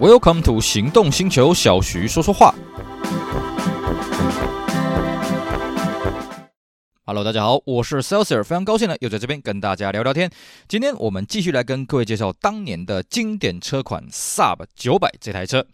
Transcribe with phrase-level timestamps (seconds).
[0.00, 2.54] Welcome to 行动星球，小徐说说话。
[7.04, 10.30] Hello，大家好，我是 Celsius，非常高兴呢，又在这边跟大家聊聊天。
[10.68, 15.66] 今天我们继续来跟各位介绍当年的经典车款 Sub 900这台车。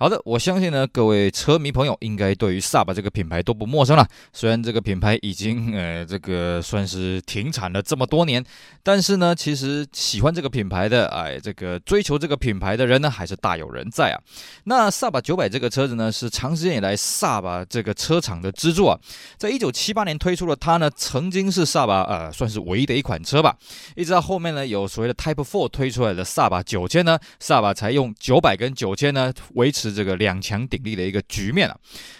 [0.00, 4.08] 好的，我相信呢，各位车迷朋友应该对于 Saab 这个品牌都不陌生了。
[4.32, 8.42] 虽然这个品牌已经呃这个算是停产了这么多年，
[8.82, 14.16] 但是呢，其实喜欢这个品牌的，哎，这个追求这个品牌的人呢，还是大有人在啊。
[14.64, 18.98] 那 Saab 900这个车子呢，是长时间以来 Saab 这个车厂的支柱啊。
[19.36, 23.54] 在一九七八年推出了它呢，曾经是 Saab 呃算是唯一的一款车吧。
[23.96, 29.89] 一直到后面呢，有所谓的 Type Four 推出来的 Saab 九千呢，Saab 才用九百跟九千呢维持。
[29.92, 31.76] 这个两强鼎立的一个局面啊，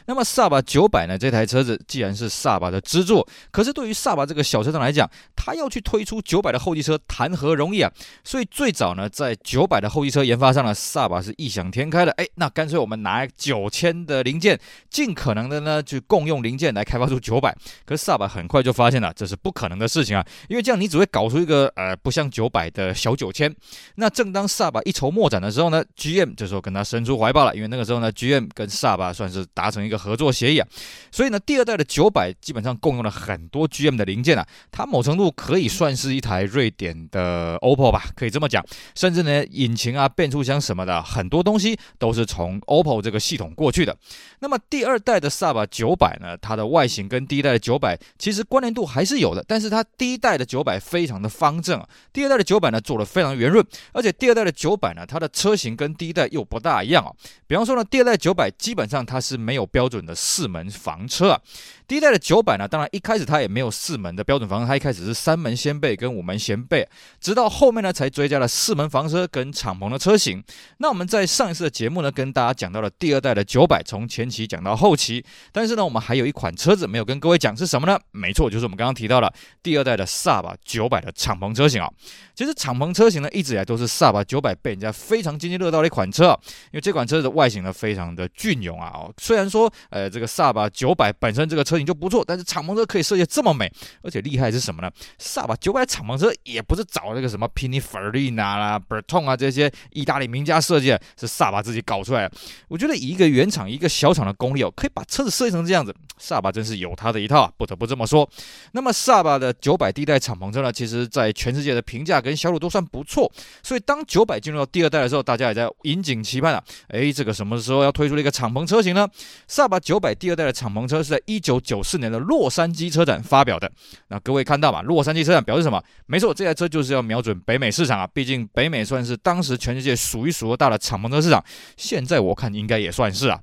[0.07, 7.93] 那么萨巴九百呢，这台车子既然是萨巴的支柱，可是对于萨巴这个小车厂来讲，它要去推出九百的后继车，谈何容易啊！
[8.25, 17.57] 所以最早呢，在九百的后继车研发上呢，萨巴是异想天开的，哎，那干脆我们拿九千的零件，尽可能的呢，去共用零件来开发出九百。
[17.85, 23.55] 可是萨巴很快就发现了，这是不可能的事情啊，因为这样你只会搞出一个呃不像九百的小九千。
[23.97, 30.67] 那正当萨巴一筹莫展的时候呢，GM 这时候跟他伸出怀抱了，因为那个时候呢，GM 跟萨巴算是达成一个合作协议啊，
[31.13, 38.65] 所以呢，第二代的九百基本上共用了很多 GM 的零件啊，它某程度可以算是一台瑞典的 OPPO 吧，可以这么讲。
[38.95, 43.95] 甚至呢，引擎啊、变速箱什么的，很多东西都是从 OPPO 这个系统过去的。
[44.39, 57.11] 那么第二代的萨巴九百呢，它的外形跟第一代的九百其实关联度还是有的，但是它第一代的九百非常的方正，啊第二代的九百呢做的非常圆润，而且第二代的九百呢，它的车型跟第一代又不大一样啊。
[57.51, 61.41] 比方说呢，第二代九百基本上它是没有标准的四门房车啊。
[61.89, 66.89] 第一代的九百呢，当然一开始它也没有四门的标准房车，它一开始是三门掀背跟五门掀背，
[67.21, 70.41] 直到后面呢才追加了四门房车跟敞篷的车型。
[70.79, 77.99] 那我们在上一次的节目呢，跟大家讲到了第二代的九百，从前期讲到后期，但是呢，我们还有一款车子没有跟各位讲是什么呢？
[78.13, 81.91] 没错，就是我们刚刚提到了第二代的萨巴九百的敞篷车型啊。
[82.37, 86.39] 其实敞篷车型呢，一直以来都是萨巴九百被人家非常津津乐道的一款车啊，
[86.71, 88.91] 因为这款车子的外形呢非常的隽永啊。
[88.93, 93.71] 哦，虽然说呃这个萨巴九百本身这个车型就不错，但是敞篷车可以设计这么美，
[94.03, 94.91] 而且厉害是什么呢？
[95.19, 102.35] 萨巴九百敞篷车也不是找那个什么 Pininfarina 啦、Bertone 啊这些意大利名家设计，是萨巴自己搞出来的。
[102.69, 108.29] 我觉得以一个原厂一个小厂的功力哦，可以把车子设计成这样子，萨巴真是有他的一套啊，不得不这么说。
[108.73, 113.31] 那么萨巴的九百第一代敞篷车呢，其实在全世界的评价跟销路都算不错，
[113.63, 119.09] 所以当九百进入到第二代的时候，大家也在引颈期盼啊，哎，这个什么时候要推出了一个敞篷车型呢？
[119.49, 122.11] 萨巴九百第二代的敞篷车是在一九九四年。
[122.11, 123.71] 的洛杉矶车展发表的，
[124.09, 124.83] 那各位看到吧？
[124.83, 125.81] 洛杉矶车展表示什么？
[126.07, 128.07] 没错，这台车就是要瞄准北美市场啊！
[128.13, 131.41] 毕竟北美算是当时全世界数一数二大的敞篷车市场，
[131.77, 133.39] 现在我看应该也算是啊。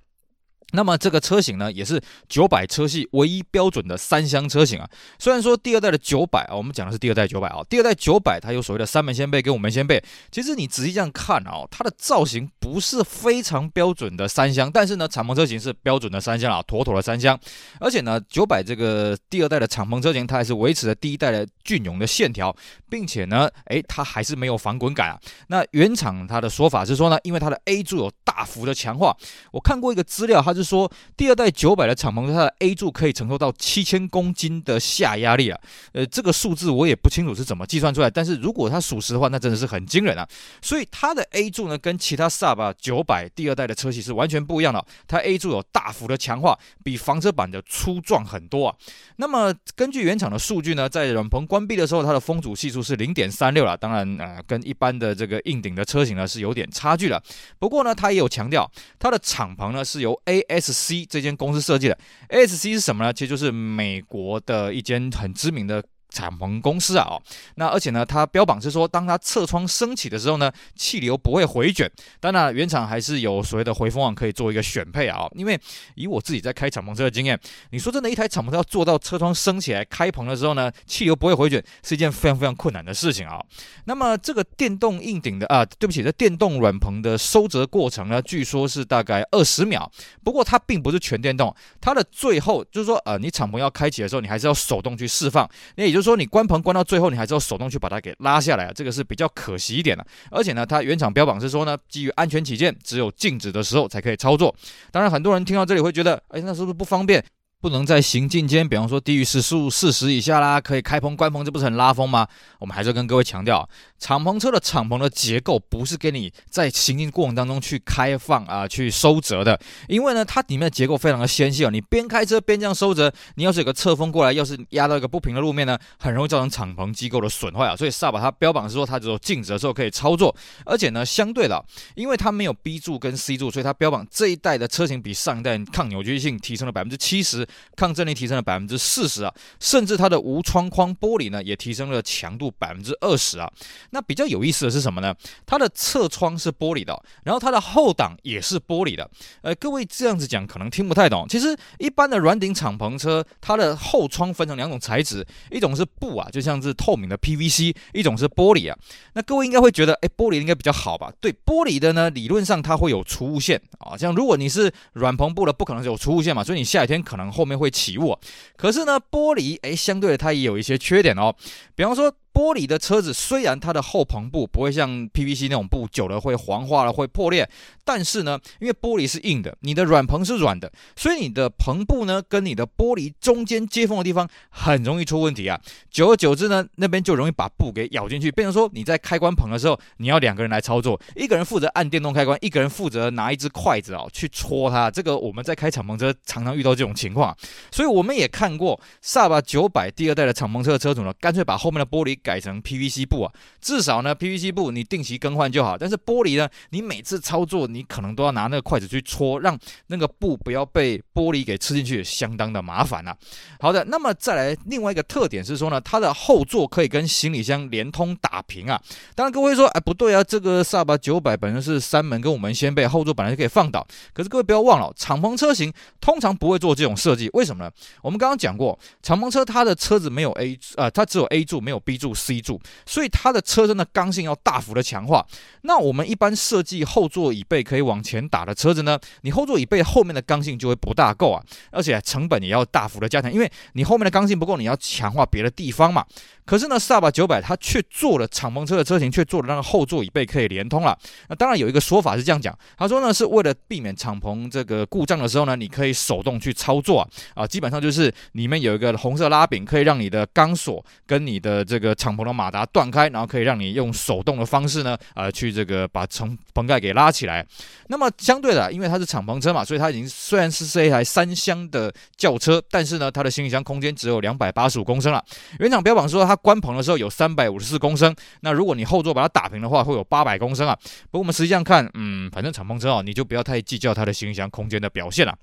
[0.74, 4.90] 那么这个车型呢，也是九百车系唯一标准的三厢车型啊。
[5.18, 10.04] 虽然说第二代的九百啊，我们讲的是第二代九百啊，第二代九百它有所谓的三门掀背跟五门掀背。
[10.30, 17.40] 其实你仔细这样看啊，它的造型不是非常标准的三厢，但是呢，敞篷车型是标准的三厢啊，妥妥的三厢。
[17.80, 22.54] 而且呢，九百这个第二代的敞篷车型，它还是维持了第一代的隽永的线条，
[22.90, 25.18] 并且呢，诶，它还是没有防滚杆啊。
[25.48, 29.16] 那原厂它的说法是说呢，因为它的 A 柱有大幅的强化。
[29.54, 30.57] 我看过一个资料，它。
[30.58, 35.60] 是说第二代九百的敞篷，它的 A 柱可以承受到七千公斤的下压力啊，
[35.94, 40.28] 呃，这个数字我也不清楚是怎么计算出来，但是如果它属实的话，那真的是很惊人啊。
[40.62, 48.76] 所以它的 A 柱呢，跟其他萨巴九百第二代的车系是完全不一样的，它 A 柱有大幅的强化，比房车版的粗壮很多啊。
[49.18, 57.22] 那么根据原厂的数据呢，在冷棚关闭的时候，它的风阻系数是零点三六了，当然呃，跟一般的这个硬顶的车型呢是有点差距了。
[57.60, 61.98] 不过呢，它也有强调，它的敞篷呢是由 A SC 这间公司设计的
[62.30, 63.14] ，SC 是什么呢？
[63.14, 65.84] 其实就是美国的一间很知名的。
[66.18, 67.22] 敞篷公司啊，哦，
[67.56, 71.90] 那而且呢，它标榜是说，当它侧窗升起的时候呢，气流不会回卷。
[72.20, 75.28] 当然，原厂还是有所谓的回风网可以做一个选配啊。
[75.36, 75.60] 因为
[75.94, 77.40] 以我自己在开敞篷车的经验，
[77.70, 83.40] 你说真的，一台敞篷车要做到车窗升起来开篷的时候呢，气流不会回卷，是一件非常非常困难的事情啊。
[83.86, 89.92] 那么这个电动硬顶的啊，对不起，这电动软棚的收折过程呢，据说是大概二十秒。
[90.24, 95.48] 不过它并不是全电动，它的最后就是说，呃，你敞篷要开启的时候，你还是要手动去释放。
[95.76, 100.06] 那也就是说，你关棚关到最后，你还是要手动去把它给拉下来啊，这个是比较可惜一点的。
[100.32, 104.56] 而且呢，它原厂标榜是说呢，基于安全起见，只有静止的时候才可以操作。
[104.92, 107.24] 当然，很多人听到这里会觉得，哎，那是不是不方便？
[107.60, 112.28] 不能在行进间，比方说低于时速四十以下啦，可以开棚关棚，这不是很拉风吗？
[112.60, 113.68] 我们还是要跟各位强调，
[113.98, 127.76] 敞篷车的敞篷的结构不是给你在行进过程当中去开放啊，去收折的，因为呢，它里面的结构非常的纤细哦，你边开车边这样收折，你要是有个侧风过来，要是压到一个不平的路面呢，很容易造成敞篷机构的损坏啊。
[127.76, 130.34] 所以萨巴它标榜是说它只有静止的时候可以操作，
[130.64, 131.66] 而且呢，相对的，
[131.96, 137.47] 因为它没有 B 柱跟 C 柱，所以它标榜这一代的车型比上一代抗扭矩性提升了百分之七十。
[137.76, 143.52] 抗震力提升了百分之四十啊，甚至它的无窗框玻璃呢也提升了强度百分之二十啊。
[143.92, 145.14] 那比较有意思的是什么呢？
[145.46, 149.10] 它的侧窗是玻璃的，然后它的后挡也是玻璃的。
[149.42, 151.26] 呃，各位这样子讲可能听不太懂。
[151.30, 158.78] 其实一般的软顶敞篷车，它的后窗分成两种材质，一种是布啊，就像是透明的 PVC，一种是玻璃啊。
[159.14, 161.12] 那各位应该会觉得，哎，玻璃应该比较好吧？
[161.20, 163.98] 对，玻璃的呢，理论上它会有除雾线啊。
[163.98, 167.72] 像如果你是软篷布的，不可能有除雾线嘛，所以你下雨天可能后面会。
[167.78, 168.18] 起雾，
[168.56, 171.36] 可是呢，玻璃哎，相对的它也有一些缺点哦，
[171.76, 172.12] 比方说。
[172.38, 177.50] 玻璃的车子虽然它的后棚布不会像 PVC 那种布久了会黄化了会破裂，
[177.84, 185.60] 但是呢，因为玻璃是硬的，你的软棚是软的，所以你的棚布呢跟你的玻璃中间接缝的地方很容易出问题啊。
[185.90, 194.92] 久而久之呢，那边就容易把布给咬进去，变成说你在开关棚的时候，你要两个人来操作，一个人负责按电动开关，一个人负责拿一只筷子啊去戳它。
[194.92, 197.36] 这个我们在开敞篷车常常遇到这种情况，
[197.72, 202.16] 所以我们也看过萨巴九百第二代的敞篷车的车主呢，干脆把后面的玻璃。
[202.28, 203.32] 改成 PVC 布啊，
[203.62, 205.78] 至少呢 PVC 布你定期更换就好。
[205.78, 209.58] 但是玻璃呢，你每次操作你可能都要拿那个筷子去戳，让
[209.88, 213.18] 那个布不要被玻璃给吃进去，相当的麻烦呐、啊。
[213.62, 218.78] 好的，那么再来另外一个特点是说呢，它的后座可以跟行李箱连通打平啊。
[219.16, 223.88] 当然各位说，哎不对啊，这个萨巴九百本身是三门跟五门掀背，后座本来就可以放倒。
[224.14, 225.72] 可是各位不要忘了，敞篷车型
[226.02, 227.72] 通常不会做这种设计，为什么呢？
[228.02, 232.14] 我们刚刚讲过，敞篷车它的车子没有 A 啊、它只有 A 柱没有 B 柱。
[232.18, 235.26] C 柱，所以它的车身的刚性要大幅的强化。
[235.62, 246.06] 那我们一般设计后座椅背可以往前打的车子呢，你后座椅背后面的刚性就会不大够啊，而且成本也要大幅的加强，因为你后面的刚性不够，你要强化别的地方嘛。
[246.46, 250.98] 可是呢，萨巴九百它却做了敞篷车的车型，却做了那个后座椅背可以连通了。
[251.28, 267.46] 那当然有一个说法是这样讲，他说呢是为了避免敞篷这个故障的时候呢，你可以手动去操作啊啊，基本上就是里面有一个红色拉柄，可以让你的钢索跟你的这个敞篷的马达断开，然后可以让你用手动的方式呢，呃，去这个把棚棚盖给拉起来。
[267.88, 275.22] 那么相对的，因为它是敞篷车嘛，所以它已经虽然是是一台三厢的轿车，但是呢，它的行李箱空间只有两百八十五公升了。
[275.60, 276.38] 原厂标榜说它。
[276.38, 280.78] 关棚的时候有三百五十四公升，那如果你后座把它打平的话，会有八百公升啊。
[281.12, 285.36] 不过我们实际上看，嗯，反正敞篷车哦，你就不要太计较它的行李箱空间的表现了。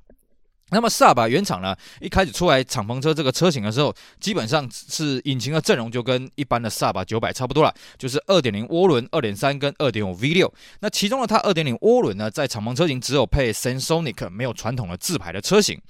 [0.74, 10.52] 那么萨巴原厂呢，一开始出来敞篷车这个车型的时候，基本上是引擎的阵容就跟一般的萨巴九百差不多了，就是二点零涡轮、二点三跟二点五 V 六。
[10.80, 15.80] 那其中呢，它二点零涡轮呢，在敞篷车型只有配 Sensonic，没有传统的自排的车型。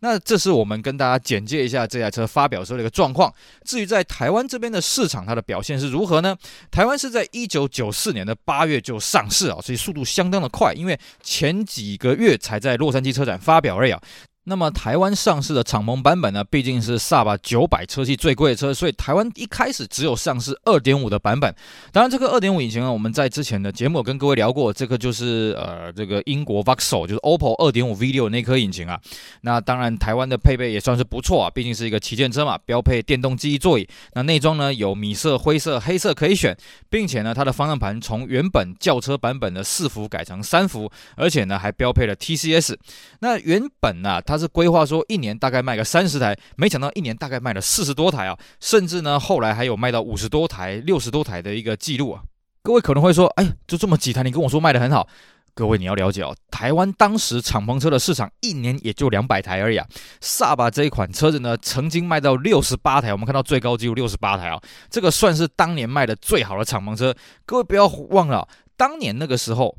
[0.00, 3.32] 那这是我们跟大家简介一下这台车发表时候的一个状况。
[3.64, 6.36] 至于在台湾这边的市场，它的表现是如何呢？
[6.70, 14.02] 台湾是在一九九四年的八月就上市啊，所以速度相当的快，因为前几个月才在洛杉矶车展发表而已啊。
[14.44, 21.54] 那么台湾上市的敞篷版本呢，毕竟是萨巴九百车系最贵的车，所以台湾一开始只有上市二点五的版本。
[21.92, 29.00] 当然，这个二点五引擎呢，我们在之前的节目跟各位聊过，这个就是呃这个英国 Vauxhall 就是 Opel 二点五 V 六那颗引擎啊。
[29.40, 33.88] 那当然，台湾的配备也算是不错啊，毕竟是一个旗舰车嘛，标配电动记忆座椅。
[34.12, 36.54] 那内装呢有米色、灰色、黑色可以选，
[36.90, 42.76] 并且呢它的方向盘从原本轿车版本的四幅改成三幅，而且呢还标配了 TCS。
[43.20, 52.20] 那原本呢、啊、它他是规划说一年大概卖个三十台，没想到一年大概卖了四十多台啊，甚至呢后来还有卖到五十多台、六十多台的一个记录啊。
[52.64, 55.06] 各位可能会说，哎，就这么几台，你跟我说卖的很好？
[55.54, 59.86] 各位你要了解哦，台湾当时敞篷车的市场一年也就两百台而已啊。
[60.20, 64.60] 萨巴这一款车子呢，曾经卖到六十八台，我们看到最高纪录六十八台啊，
[64.90, 67.14] 这个算是当年卖的最好的敞篷车。
[67.46, 69.78] 各位不要忘了，当年那个时候。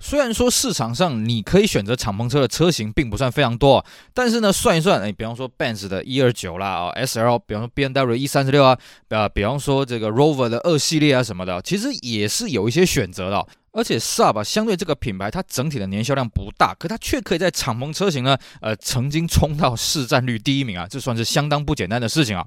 [0.00, 8.78] 虽然说市场上你可以选择敞篷车的车型并不算非常多，但是呢，算一算，哎，比方说 Benz 的一二九啦，哦，SL，比方说 BMW E 三十六啊，
[9.08, 13.46] 啊，比方说这个 Rover 的二系列啊什么的，其实也是有一些选择的。
[13.72, 22.44] 而且 Saab 相对这个品牌，它整体的年销量不大，可它却可以在敞篷车型呢，呃，曾经冲到市占率第一名啊，这算是相当不简单的事情啊。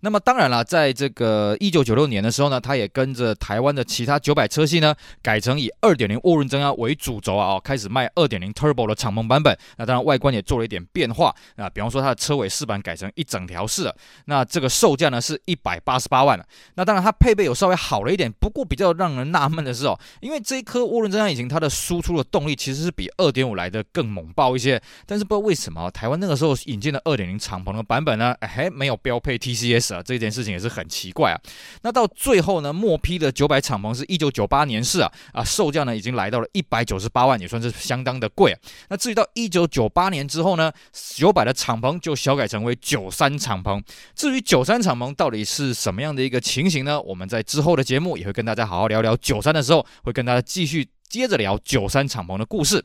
[0.00, 9.56] 那么当然了，在这个一九九六年的时候呢，它也跟着台湾的其他九百车系呢，改成以二点零涡轮增压为主轴啊，开始卖二点零 Turbo 的敞篷版本。
[9.76, 16.34] 那当然外观也做了一点变化啊，比方说它的车尾饰板改成一整条式的，那这个售价呢是一百八十八万。
[16.74, 31.40] 那当然它配备有稍微好了一点，不过比较让人纳闷的是哦，因为这一颗涡轮增压引擎，它的输出的动力其实是比二点五来的更猛爆一些，但是不知道为什么台湾那个时候引进的二点零敞篷的版本呢，还 没有标配 TCS 啊，这件事情也是很奇怪啊。
[31.82, 38.58] 那到最后呢，末批的九百敞篷是一九九八年式啊，啊，售价呢已经来到了一百九十八万，也算是相当的贵啊。
[38.88, 43.82] 那至于到一九九八年之后呢，九百的敞篷就小改成为九三敞篷。
[44.14, 47.00] 至于九三敞篷到底是什么样的一个情形呢？
[47.02, 50.86] 我们在之后的节目也会跟大家好好聊聊九三的时候，会跟大家继续。
[51.06, 52.84] 接着聊九三敞篷的故事。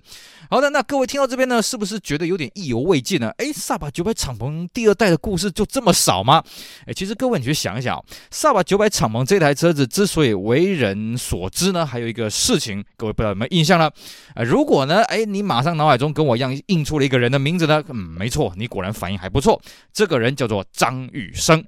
[0.52, 3.30] 好的，那各位听到这边呢，是不是觉得有点意犹未尽呢？
[3.40, 6.44] 诶，萨巴九百敞篷第二代的故事就这么少吗？
[6.86, 13.90] 诶，其实各位你去想一想，萨巴九百敞篷这台车子之所以为人所知呢，还有一个事情，各位不知道有没有印象呢？
[14.36, 17.84] 呃，如果呢，诶，你马上脑海中跟我一样印出了一个人的名字呢？
[17.88, 19.60] 嗯，没错，你果然反应还不错，
[19.92, 21.66] 这个人叫做张雨生。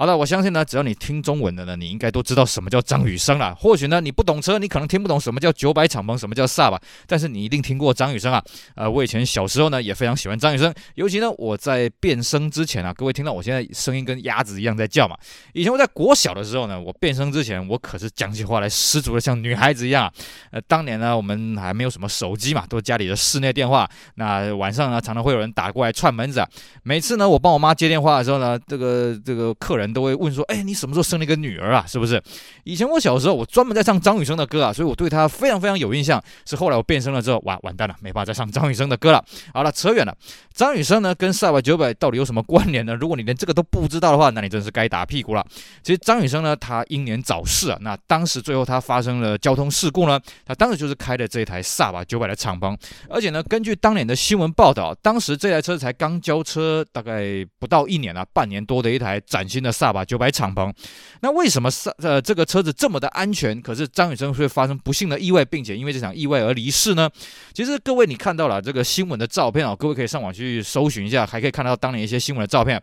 [0.00, 3.54] 好的，我相信呢，只要你听中文的呢，你应该都知道什么叫张雨生了。
[3.56, 8.42] 或许呢，你不懂车，你可能听不懂什么叫九百敞篷，什么叫萨吧但是你一定听过张雨生啊。
[8.76, 15.14] 呃，我以前小时候呢，也非常喜欢张雨生，尤其呢，我在变声之前啊，各位听到我现在声音跟鸭子一样在叫嘛。
[15.52, 20.10] 以前我在国小的时候呢，我变声之前，我可是讲起话来十足的像女孩子一样。
[20.50, 23.86] 呃，当年呢，我们还没有什么手机嘛，都是家里的室内电话。
[24.14, 26.48] 那晚上呢，常常会有人打过来串门子啊。
[26.84, 29.89] 每次呢，我帮我妈接电话的时候呢，这个这个客人。
[29.92, 31.84] 都会问说：“哎，你什么时候生了一个女儿啊？
[31.86, 32.22] 是不是？
[32.64, 36.22] 以前我小时候，我专门在唱张雨生的歌啊，所以我对他非常非常有印象。
[36.46, 39.24] 是后来我变声了之后，哇，完蛋了，没办法再唱张雨生的歌了。
[39.52, 40.16] 好了，扯远了。
[40.54, 42.94] 张雨生呢，跟赛百九百到底有什么关联呢？
[42.94, 45.46] 如果你连这个都不知道的话，那你真是该打屁股了。
[45.82, 47.78] 其实张雨生呢，他英年早逝啊。
[47.80, 52.76] 那当时最后他发生了交通事故呢，他当时就是开的这台赛百九百的敞篷，
[53.08, 60.72] 而且呢，根据当年的新闻报道，当时这台车才刚交车，大概不到一年啊，半年多的一台崭新的萨巴九百敞篷。
[61.20, 67.08] 那为什么萨呃这个车子这么的安全，可是张雨生会发生不幸的意外，并且因为这场意外而离世呢？
[67.52, 72.80] 其实各位你看到了这个新闻的照片啊，各位可以上网去搜寻一下，还可以看到当年一些新闻的照片。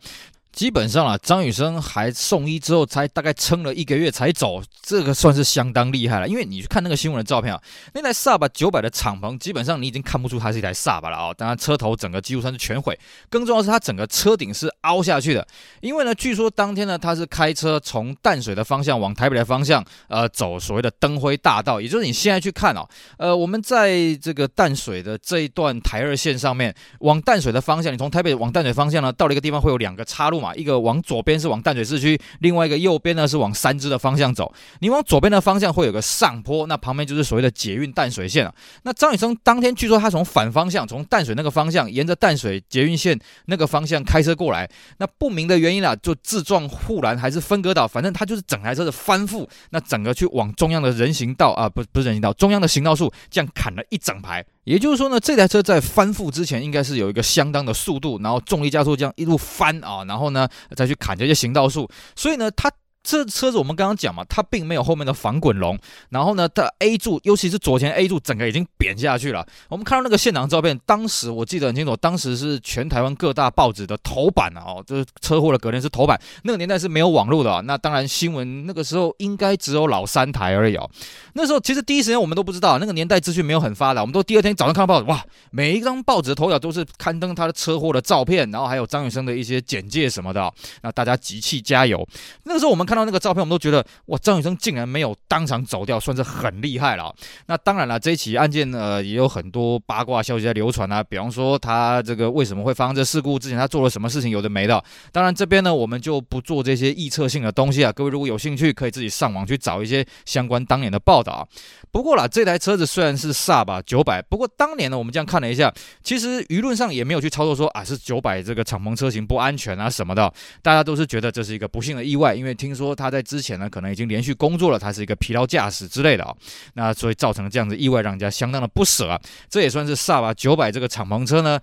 [0.57, 6.27] 基本上啊，张雨生还送医之后，才大概撑了一个月才走，这个算是相当厉害了。
[6.27, 7.61] 因为你去看那个新闻的照片啊，
[7.93, 11.31] 那台 Saab 九百的敞篷，基本上你已经看不出它是一台 Saab 了啊。
[11.31, 12.99] 当然，车头整个几乎算是全毁，
[13.29, 15.47] 更重要的是它整个车顶是凹下去的。
[15.79, 22.83] 因为呢，据说当天呢，他是开车从淡水的方向往台北的方向，呃，走所谓的灯辉大道，也就是你现在去看哦，
[23.19, 30.46] 呃，我们在这个淡水的这一段台二线上面，往淡水的方向，你从台北往淡水方向呢，到了一个地方会有两个岔路嘛。
[30.55, 34.53] 一个往左边是往淡水市区，另外一个右边呢是往三芝的方向走。
[34.79, 38.53] 你往左边的方向会有个上坡，那旁边就是所谓的捷运淡水线啊。
[38.83, 54.45] 那张雨生当天据说他从反方向，从淡水那个方向，沿着淡水捷运线那个方向开车过来，那不明的原因啊，就自撞护栏还是分隔岛，反正他就是整台车的翻覆，那整个去往中央的人行道啊，不不是人行道，中央的行道树这样砍了一整排。
[54.67, 62.69] 也就是说呢，这台车在翻覆之前应该是有一个相当的速度，然后重力加速这样一路翻啊，然后呢再去砍这些行道树，所以呢它。
[63.07, 69.47] 这车子我们刚刚讲嘛，它并没有后面的防滚笼，然后呢，它 A 柱，尤其是左前 A 柱，整个已经扁下去了。
[69.69, 76.19] 我们看到那个现场照片，当时我记得很清楚，当时是全台湾各大报纸的头版啊，哦，就是车祸的隔天是头版。
[76.43, 80.89] 那个年代是没有网络的，那当然新闻那个时候应该只有老三台而已哦。
[81.31, 92.05] 那时候其实第一时间我们都不知道，那个年代资讯没有很发达，我们都第二天早上看到报纸，哇，每一张报纸的头条都是刊登他的车祸的照片，然后还有张雨生的一些简介什么的，那大家集气加油。
[92.43, 97.13] 那个时候我们看到那个照片，我们都觉得哇，张雨生竟然没有当场走掉，算是很厉害了。
[97.45, 101.03] 那当然了，这一起案件呢，也有很多八卦消息在流传啊。
[101.03, 104.83] 比方说他这个为什么会发生这事故，之前他做了什么事情，有的没的。
[105.11, 107.91] 当然这边呢，我们就不做这些臆测性的东西啊。
[107.91, 111.47] 各位如果有兴趣，可以自己上网去找一些相关当年的报道。
[111.91, 115.73] 不过啦，这台车子虽然是 Saab 九百，不过当年呢，我们这样看了一下，
[116.03, 126.33] 其实舆论上也没有去操作说啊是九百这个敞篷车型不安全啊什么的，大家都是觉得这是一个不幸的意外，因为听说说他在之前呢可能已经连续工作了，他是一个疲劳驾驶之类的啊，
[126.73, 129.19] 那所以造成了这样子意外，让人家相当的不舍啊。
[129.49, 131.59] 这也算是萨瓦九百这个敞篷车呢。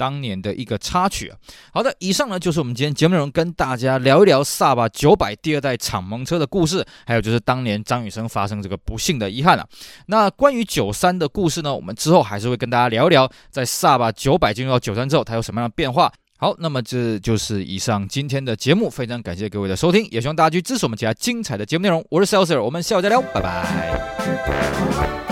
[0.00, 1.34] 当年的一个插曲。
[1.72, 9.66] 好的，以上呢就是我们今天节目内容，跟大家聊一聊 Saab 九百第二代敞篷车的故事，还有就是当年张雨生发生这个不幸的遗憾啊。
[10.06, 16.12] 那关于九三的故事呢，我们之后还是会跟大家聊一聊，在 Saab 九百进入到九三之后，它有什么样的变化。
[16.40, 22.04] 好，那么这就是以上今天的节目，非常感谢各位的收听，也希望大家去支持我们其他精彩的节目内容。
[22.10, 25.27] 我是 Saleser，我们下午再聊，拜拜。